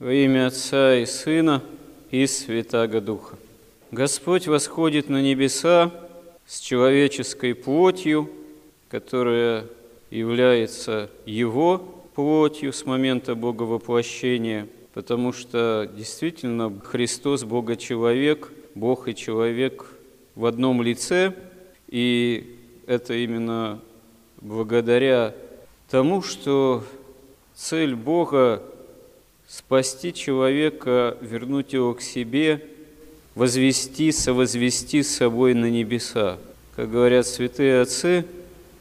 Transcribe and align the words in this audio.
Во 0.00 0.14
имя 0.14 0.46
Отца 0.46 0.96
и 0.96 1.04
Сына 1.04 1.62
и 2.10 2.26
Святаго 2.26 3.02
Духа. 3.02 3.36
Господь 3.90 4.46
восходит 4.46 5.10
на 5.10 5.20
небеса 5.20 5.90
с 6.46 6.58
человеческой 6.58 7.54
плотью, 7.54 8.30
которая 8.88 9.66
является 10.10 11.10
Его 11.26 11.76
плотью 12.14 12.72
с 12.72 12.86
момента 12.86 13.34
Боговоплощения, 13.34 14.68
потому 14.94 15.34
что 15.34 15.86
действительно 15.94 16.72
Христос 16.82 17.44
Бога-человек, 17.44 18.50
Бог 18.74 19.06
и 19.06 19.14
человек 19.14 19.84
в 20.34 20.46
одном 20.46 20.80
лице, 20.80 21.34
и 21.88 22.56
это 22.86 23.12
именно 23.12 23.82
благодаря 24.40 25.34
тому, 25.90 26.22
что 26.22 26.84
цель 27.54 27.94
Бога– 27.94 28.62
спасти 29.50 30.14
человека, 30.14 31.16
вернуть 31.20 31.72
его 31.72 31.92
к 31.94 32.02
себе, 32.02 32.64
возвести, 33.34 34.12
совозвести 34.12 35.02
с 35.02 35.16
собой 35.16 35.54
на 35.54 35.68
небеса. 35.68 36.38
Как 36.76 36.88
говорят 36.88 37.26
святые 37.26 37.80
отцы, 37.80 38.24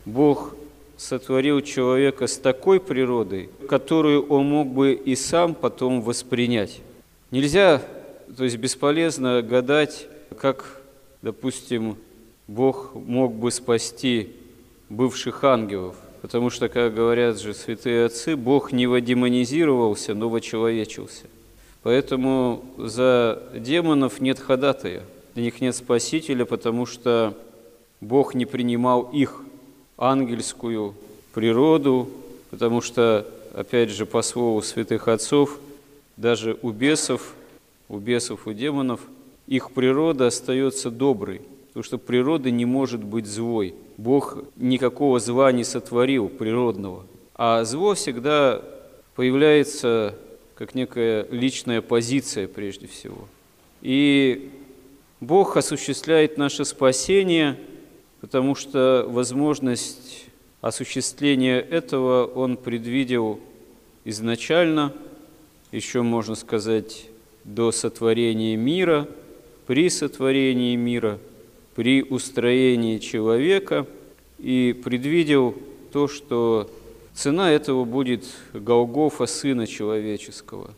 Бог 0.06 0.56
сотворил 0.96 1.62
человека 1.62 2.28
с 2.28 2.38
такой 2.38 2.80
природой, 2.80 3.50
которую 3.68 4.28
он 4.28 4.46
мог 4.48 4.68
бы 4.68 4.94
и 4.94 5.16
сам 5.16 5.56
потом 5.56 6.02
воспринять. 6.02 6.82
Нельзя, 7.32 7.82
то 8.38 8.44
есть 8.44 8.58
бесполезно 8.58 9.42
гадать, 9.42 10.08
как, 10.38 10.82
допустим, 11.24 11.98
Бог 12.48 12.94
мог 12.94 13.34
бы 13.34 13.50
спасти 13.50 14.34
бывших 14.90 15.44
ангелов, 15.44 15.96
потому 16.22 16.50
что, 16.50 16.70
как 16.70 16.94
говорят 16.94 17.40
же 17.40 17.54
святые 17.54 18.06
отцы, 18.06 18.36
Бог 18.36 18.72
не 18.72 18.88
водемонизировался, 18.88 20.14
но 20.14 20.30
вочеловечился. 20.30 21.26
Поэтому 21.82 22.64
за 22.78 23.42
демонов 23.54 24.20
нет 24.20 24.40
ходатая, 24.40 25.04
для 25.34 25.44
них 25.44 25.62
нет 25.62 25.76
спасителя, 25.76 26.46
потому 26.46 26.86
что 26.86 27.38
Бог 28.02 28.36
не 28.36 28.46
принимал 28.46 29.04
их 29.14 29.42
ангельскую 29.98 30.96
природу, 31.34 32.10
потому 32.50 32.82
что, 32.82 33.26
опять 33.54 33.90
же, 33.90 34.06
по 34.06 34.22
слову 34.22 34.62
святых 34.62 35.08
отцов, 35.08 35.58
даже 36.18 36.58
у 36.62 36.72
бесов, 36.72 37.34
у 37.88 37.98
бесов, 37.98 38.46
у 38.46 38.54
демонов, 38.54 39.00
их 39.48 39.72
природа 39.72 40.28
остается 40.28 40.92
доброй– 40.92 41.42
потому 41.70 41.84
что 41.84 42.00
природа 42.00 42.50
не 42.50 42.66
может 42.66 43.04
быть 43.04 43.28
злой. 43.28 43.76
Бог 43.98 44.40
никакого 44.56 45.20
зла 45.20 45.52
не 45.52 45.64
сотворил 45.64 46.28
природного. 46.28 47.06
А 47.36 47.64
зло 47.64 47.94
всегда 47.94 48.62
появляется 49.16 50.16
как 50.56 50.74
некая 50.74 51.28
личная 51.30 51.82
позиция 51.82 52.48
прежде 52.48 52.88
всего. 52.88 53.28
И 53.82 54.50
Бог 55.22 55.58
осуществляет 55.58 56.38
наше 56.38 56.66
спасение, 56.66 57.56
потому 58.20 58.56
что 58.56 59.06
возможность 59.08 60.26
осуществления 60.62 61.60
этого 61.60 62.26
Он 62.26 62.58
предвидел 62.58 63.40
изначально, 64.06 64.92
еще 65.72 66.02
можно 66.02 66.34
сказать, 66.34 67.06
до 67.44 67.72
сотворения 67.72 68.56
мира, 68.56 69.08
при 69.68 69.88
сотворении 69.90 70.76
мира– 70.76 71.20
при 71.80 72.04
устроении 72.04 72.98
человека 72.98 73.88
и 74.38 74.78
предвидел 74.84 75.56
то, 75.94 76.10
что 76.10 76.70
цена 77.14 77.54
этого 77.54 77.86
будет 77.86 78.26
Голгофа 78.52 79.26
Сына 79.28 79.66
Человеческого, 79.66 80.72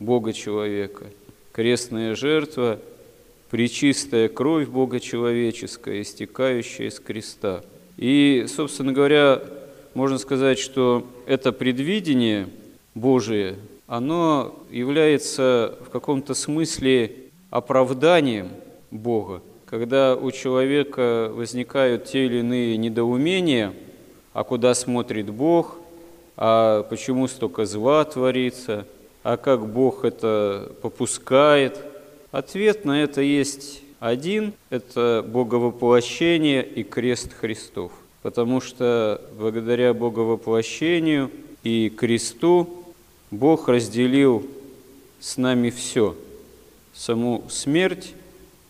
Бога 0.00 0.32
Человека, 0.32 1.04
крестная 1.52 2.16
жертва, 2.16 2.80
причистая 3.50 4.28
кровь 4.28 4.66
Бога 4.66 4.98
Человеческая, 4.98 6.02
истекающая 6.02 6.88
из 6.88 6.98
креста. 6.98 7.62
И, 7.96 8.46
собственно 8.48 8.92
говоря, 8.92 9.40
можно 9.94 10.18
сказать, 10.18 10.58
что 10.58 11.06
это 11.26 11.52
предвидение 11.52 12.48
Божие, 12.96 13.54
оно 13.86 14.60
является 14.72 15.78
в 15.86 15.90
каком-то 15.90 16.34
смысле 16.34 17.12
оправданием 17.50 18.48
Бога, 18.90 19.40
когда 19.68 20.16
у 20.16 20.30
человека 20.30 21.30
возникают 21.32 22.06
те 22.06 22.24
или 22.24 22.38
иные 22.38 22.76
недоумения, 22.78 23.74
а 24.32 24.42
куда 24.44 24.74
смотрит 24.74 25.28
Бог, 25.30 25.76
а 26.36 26.84
почему 26.84 27.28
столько 27.28 27.66
зла 27.66 28.04
творится, 28.04 28.86
а 29.22 29.36
как 29.36 29.66
Бог 29.66 30.04
это 30.04 30.72
попускает. 30.80 31.84
Ответ 32.30 32.84
на 32.84 33.02
это 33.02 33.20
есть 33.20 33.82
один– 34.00 34.54
это 34.70 35.24
Боговоплощение 35.26 36.64
и 36.64 36.82
крест 36.82 37.32
Христов. 37.34 37.92
Потому 38.22 38.60
что 38.60 39.20
благодаря 39.38 39.92
Боговоплощению 39.92 41.30
и 41.62 41.90
кресту 41.90 42.84
Бог 43.30 43.68
разделил 43.68 44.46
с 45.20 45.36
нами 45.36 45.70
все– 45.70 46.14
саму 46.94 47.44
смерть 47.48 48.14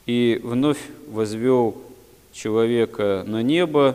и 0.08 0.41
вновь 0.42 0.80
возвел 1.06 1.76
человека 2.32 3.24
на 3.26 3.42
небо, 3.42 3.94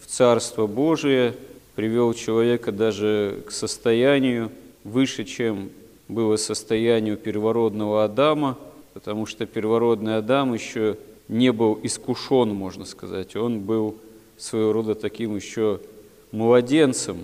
в 0.00 0.06
Царство 0.06 0.66
Божие, 0.66 1.34
привел 1.76 2.14
человека 2.14 2.72
даже 2.72 3.44
к 3.46 3.52
состоянию 3.52 4.50
выше, 4.82 5.24
чем 5.24 5.70
было 6.08 6.34
состояние 6.34 7.16
первородного 7.16 8.02
Адама, 8.02 8.58
потому 8.92 9.24
что 9.26 9.46
первородный 9.46 10.16
Адам 10.16 10.52
еще 10.52 10.96
не 11.28 11.52
был 11.52 11.78
искушен, 11.80 12.48
можно 12.52 12.84
сказать. 12.84 13.36
Он 13.36 13.60
был 13.60 13.94
своего 14.36 14.72
рода 14.72 14.96
таким 14.96 15.36
еще 15.36 15.78
младенцем, 16.32 17.18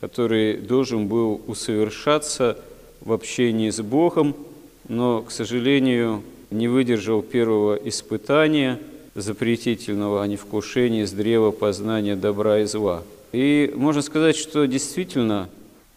который 0.00 0.56
должен 0.56 1.08
был 1.08 1.42
усовершаться 1.46 2.58
в 3.02 3.12
общении 3.12 3.68
с 3.68 3.82
Богом, 3.82 4.34
но, 4.88 5.20
к 5.20 5.30
сожалению, 5.30 6.22
не 6.54 6.68
выдержал 6.68 7.20
первого 7.20 7.74
испытания 7.74 8.78
запретительного 9.14 10.22
о 10.22 10.26
невкушении 10.26 11.04
с 11.04 11.12
древа 11.12 11.50
познания 11.50 12.16
добра 12.16 12.60
и 12.60 12.64
зла. 12.64 13.02
И 13.32 13.72
можно 13.74 14.02
сказать, 14.02 14.36
что 14.36 14.66
действительно 14.66 15.48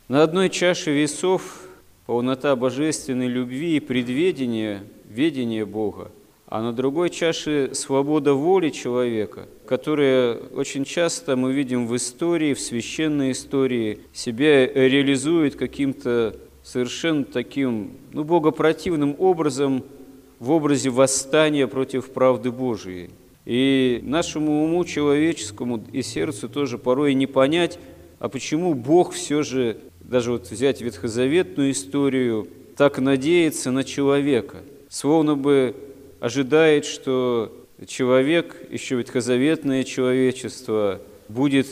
на 0.08 0.24
одной 0.24 0.50
чаше 0.50 0.92
весов 0.92 1.62
полнота 2.08 2.56
божественной 2.56 3.28
любви 3.28 3.78
и 3.78 3.80
предведения, 3.80 4.84
ведения 5.08 5.66
Бога, 5.66 6.10
а 6.48 6.62
на 6.62 6.74
другой 6.74 7.12
чаше 7.12 7.72
свобода 7.74 8.34
воли 8.34 8.70
человека, 8.70 9.48
которая 9.68 10.36
очень 10.56 10.86
часто 10.86 11.36
мы 11.36 11.54
видим 11.54 11.86
в 11.86 11.96
истории, 11.96 12.56
в 12.56 12.60
священной 12.60 13.34
истории, 13.34 14.00
себя 14.14 14.66
реализует 14.66 15.56
каким-то 15.56 16.36
совершенно 16.64 17.26
таким, 17.26 17.92
ну, 18.12 18.24
богопротивным 18.24 19.16
образом– 19.20 19.84
в 20.40 20.52
образе 20.52 20.90
восстания 20.90 21.68
против 21.68 22.12
правды 22.12 22.52
Божией. 22.52 23.10
И 23.46 24.02
нашему 24.04 24.64
уму 24.64 24.84
человеческому 24.86 25.84
и 25.92 26.02
сердцу 26.02 26.50
тоже 26.50 26.78
порой 26.78 27.14
не 27.14 27.28
понять, 27.28 27.80
а 28.20 28.30
почему 28.30 28.74
Бог 28.74 29.14
все 29.14 29.44
же, 29.44 29.78
даже 30.02 30.32
вот 30.32 30.50
взять 30.50 30.82
ветхозаветную 30.82 31.72
историю, 31.72 32.48
так 32.76 33.00
надеется 33.00 33.72
на 33.72 33.84
человека, 33.84 34.58
словно 34.90 35.36
бы 35.36 35.76
ожидает, 36.20 36.86
что 36.86 37.54
человек, 37.88 38.56
еще 38.70 38.96
ветхозаветное 38.96 39.84
человечество, 39.84 41.02
будет 41.30 41.68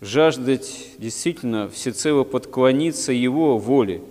жаждать 0.00 0.90
действительно 0.98 1.68
всецело 1.68 2.24
подклониться 2.24 3.12
его 3.12 3.58
воле– 3.58 4.02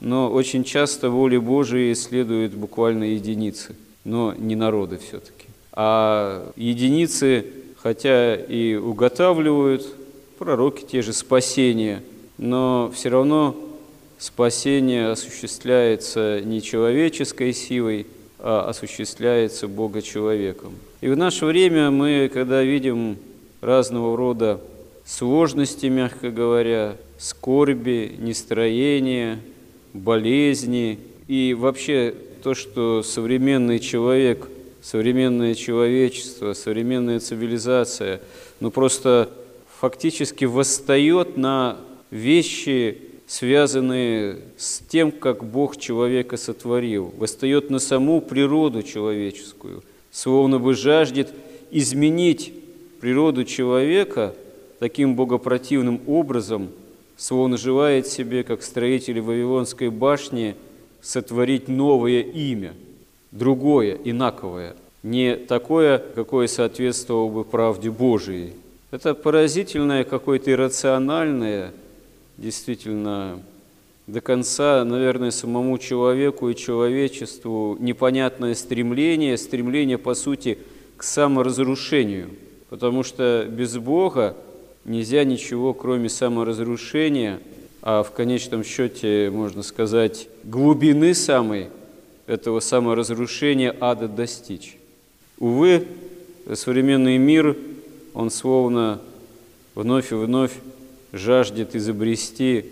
но 0.00 0.30
очень 0.30 0.64
часто 0.64 1.10
воле 1.10 1.38
Божией 1.40 1.94
следуют 1.94 2.54
буквально 2.54 3.04
единицы, 3.04 3.76
но 4.04 4.34
не 4.36 4.56
народы 4.56 4.98
все-таки. 4.98 5.46
А 5.72 6.50
единицы, 6.56 7.46
хотя 7.76 8.34
и 8.34 8.74
уготавливают, 8.74 9.86
пророки 10.38 10.84
те 10.90 11.02
же 11.02 11.12
спасения, 11.12 12.02
но 12.38 12.90
все 12.94 13.10
равно 13.10 13.54
спасение 14.18 15.10
осуществляется 15.10 16.40
не 16.42 16.62
человеческой 16.62 17.52
силой, 17.52 18.06
а 18.38 18.68
осуществляется 18.68 19.68
Бога-человеком. 19.68 20.72
И 21.02 21.08
в 21.08 21.16
наше 21.16 21.44
время 21.44 21.90
мы, 21.90 22.30
когда 22.32 22.62
видим 22.62 23.18
разного 23.60 24.16
рода 24.16 24.60
сложности, 25.04 25.86
мягко 25.86 26.30
говоря, 26.30 26.96
скорби, 27.18 28.14
нестроения, 28.18 29.40
болезни. 29.92 30.98
И 31.28 31.54
вообще 31.58 32.14
то, 32.42 32.54
что 32.54 33.02
современный 33.02 33.78
человек, 33.78 34.48
современное 34.82 35.54
человечество, 35.54 36.52
современная 36.54 37.20
цивилизация, 37.20 38.20
ну 38.60 38.70
просто 38.70 39.30
фактически 39.78 40.44
восстает 40.44 41.36
на 41.36 41.76
вещи 42.10 43.10
связанные 43.30 44.38
с 44.56 44.80
тем, 44.80 45.12
как 45.12 45.44
Бог 45.44 45.76
человека 45.76 46.36
сотворил, 46.36 47.14
восстает 47.16 47.70
на 47.70 47.78
саму 47.78 48.20
природу 48.20 48.82
человеческую, 48.82 49.84
словно 50.10 50.58
бы 50.58 50.74
жаждет 50.74 51.28
изменить 51.70 52.52
природу 53.00 53.44
человека 53.44 54.34
таким 54.80 55.14
богопротивным 55.14 56.00
образом, 56.08 56.70
словно 57.20 57.58
желает 57.58 58.06
себе, 58.06 58.42
как 58.42 58.62
строители 58.62 59.20
Вавилонской 59.20 59.90
башни, 59.90 60.56
сотворить 61.02 61.68
новое 61.68 62.22
имя, 62.22 62.72
другое, 63.30 63.98
инаковое, 64.02 64.74
не 65.02 65.36
такое, 65.36 65.98
какое 65.98 66.46
соответствовало 66.46 67.28
бы 67.28 67.44
правде 67.44 67.90
Божией. 67.90 68.54
Это 68.90 69.14
поразительное, 69.14 70.04
какое-то 70.04 70.50
иррациональное, 70.50 71.72
действительно 72.38 73.42
до 74.06 74.22
конца, 74.22 74.82
наверное, 74.86 75.30
самому 75.30 75.76
человеку 75.76 76.48
и 76.48 76.56
человечеству 76.56 77.76
непонятное 77.80 78.54
стремление, 78.54 79.36
стремление, 79.36 79.98
по 79.98 80.14
сути, 80.14 80.56
к 80.96 81.02
саморазрушению. 81.02 82.30
Потому 82.70 83.02
что 83.02 83.46
без 83.46 83.76
Бога 83.76 84.36
нельзя 84.84 85.24
ничего, 85.24 85.74
кроме 85.74 86.08
саморазрушения, 86.08 87.40
а 87.82 88.02
в 88.02 88.12
конечном 88.12 88.64
счете, 88.64 89.30
можно 89.32 89.62
сказать, 89.62 90.28
глубины 90.44 91.14
самой 91.14 91.68
этого 92.26 92.60
саморазрушения 92.60 93.74
ада 93.80 94.08
достичь. 94.08 94.76
Увы, 95.38 95.86
современный 96.54 97.18
мир, 97.18 97.56
он 98.14 98.30
словно 98.30 99.00
вновь 99.74 100.12
и 100.12 100.14
вновь 100.14 100.52
жаждет 101.12 101.74
изобрести 101.74 102.66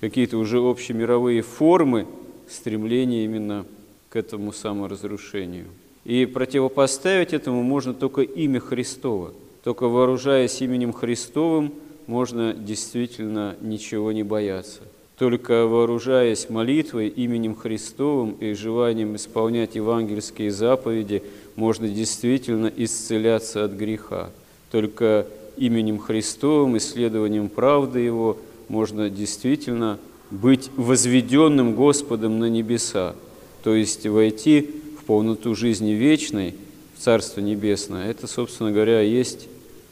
какие-то 0.00 0.36
уже 0.36 0.58
общемировые 0.58 1.42
формы 1.42 2.06
стремления 2.48 3.24
именно 3.24 3.64
к 4.08 4.16
этому 4.16 4.52
саморазрушению. 4.52 5.66
И 6.04 6.26
противопоставить 6.26 7.32
этому 7.32 7.62
можно 7.62 7.94
только 7.94 8.22
имя 8.22 8.60
Христово. 8.60 9.32
Только 9.62 9.86
вооружаясь 9.88 10.60
именем 10.60 10.92
Христовым, 10.92 11.72
можно 12.06 12.52
действительно 12.52 13.56
ничего 13.60 14.12
не 14.12 14.22
бояться. 14.22 14.80
Только 15.18 15.66
вооружаясь 15.66 16.50
молитвой, 16.50 17.08
именем 17.08 17.54
Христовым 17.54 18.32
и 18.40 18.54
желанием 18.54 19.14
исполнять 19.14 19.76
евангельские 19.76 20.50
заповеди, 20.50 21.22
можно 21.54 21.88
действительно 21.88 22.72
исцеляться 22.74 23.64
от 23.64 23.72
греха. 23.72 24.30
Только 24.72 25.26
именем 25.56 25.98
Христовым, 25.98 26.76
исследованием 26.76 27.48
правды 27.48 28.00
Его, 28.00 28.38
можно 28.68 29.10
действительно 29.10 29.98
быть 30.30 30.70
возведенным 30.76 31.74
Господом 31.74 32.38
на 32.38 32.46
небеса, 32.46 33.14
то 33.62 33.74
есть 33.74 34.06
войти 34.06 34.70
в 34.98 35.04
полноту 35.04 35.54
жизни 35.54 35.90
вечной, 35.90 36.54
в 36.96 37.00
Царство 37.00 37.40
Небесное. 37.40 38.10
Это, 38.10 38.26
собственно 38.26 38.72
говоря, 38.72 39.02
есть 39.02 39.46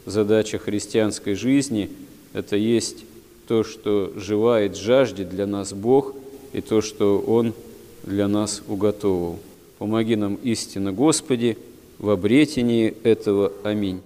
задача 0.05 0.57
христианской 0.57 1.35
жизни, 1.35 1.89
это 2.33 2.55
есть 2.55 3.05
то, 3.47 3.63
что 3.63 4.11
желает, 4.15 4.77
жаждет 4.77 5.29
для 5.29 5.45
нас 5.45 5.73
Бог, 5.73 6.15
и 6.53 6.61
то, 6.61 6.81
что 6.81 7.19
Он 7.19 7.53
для 8.03 8.27
нас 8.27 8.61
уготовил. 8.67 9.39
Помоги 9.77 10.15
нам 10.15 10.35
истинно, 10.35 10.91
Господи, 10.91 11.57
в 11.97 12.09
обретении 12.09 12.93
этого. 13.03 13.51
Аминь. 13.63 14.01